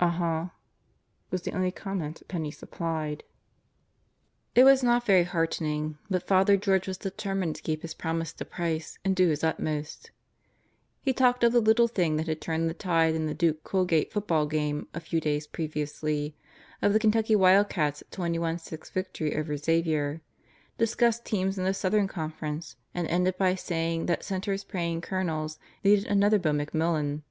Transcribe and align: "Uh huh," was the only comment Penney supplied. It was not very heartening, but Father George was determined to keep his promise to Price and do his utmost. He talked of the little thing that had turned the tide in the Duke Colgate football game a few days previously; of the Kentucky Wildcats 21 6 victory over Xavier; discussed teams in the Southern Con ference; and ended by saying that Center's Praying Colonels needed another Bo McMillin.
"Uh 0.00 0.08
huh," 0.10 0.46
was 1.30 1.42
the 1.42 1.52
only 1.52 1.70
comment 1.70 2.24
Penney 2.26 2.50
supplied. 2.50 3.22
It 4.56 4.64
was 4.64 4.82
not 4.82 5.06
very 5.06 5.22
heartening, 5.22 5.98
but 6.10 6.26
Father 6.26 6.56
George 6.56 6.88
was 6.88 6.98
determined 6.98 7.54
to 7.54 7.62
keep 7.62 7.82
his 7.82 7.94
promise 7.94 8.32
to 8.32 8.44
Price 8.44 8.98
and 9.04 9.14
do 9.14 9.28
his 9.28 9.44
utmost. 9.44 10.10
He 11.00 11.12
talked 11.12 11.44
of 11.44 11.52
the 11.52 11.60
little 11.60 11.86
thing 11.86 12.16
that 12.16 12.26
had 12.26 12.40
turned 12.40 12.68
the 12.68 12.74
tide 12.74 13.14
in 13.14 13.26
the 13.26 13.34
Duke 13.34 13.62
Colgate 13.62 14.10
football 14.10 14.46
game 14.46 14.88
a 14.94 14.98
few 14.98 15.20
days 15.20 15.46
previously; 15.46 16.34
of 16.82 16.92
the 16.92 16.98
Kentucky 16.98 17.36
Wildcats 17.36 18.02
21 18.10 18.58
6 18.58 18.90
victory 18.90 19.36
over 19.36 19.56
Xavier; 19.56 20.20
discussed 20.76 21.24
teams 21.24 21.56
in 21.56 21.62
the 21.62 21.72
Southern 21.72 22.08
Con 22.08 22.32
ference; 22.32 22.74
and 22.94 23.06
ended 23.06 23.38
by 23.38 23.54
saying 23.54 24.06
that 24.06 24.24
Center's 24.24 24.64
Praying 24.64 25.02
Colonels 25.02 25.60
needed 25.84 26.04
another 26.08 26.40
Bo 26.40 26.50
McMillin. 26.50 27.22